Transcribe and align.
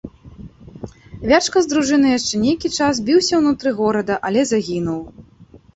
Вячка 1.31 1.57
з 1.65 1.69
дружынай 1.73 2.15
яшчэ 2.19 2.35
нейкі 2.47 2.73
час 2.79 3.03
біўся 3.11 3.33
ўнутры 3.45 3.69
горада, 3.83 4.13
але 4.31 4.41
загінуў. 4.55 5.01